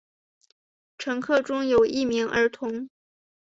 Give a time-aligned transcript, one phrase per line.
[0.97, 2.89] 乘客中有一名儿童。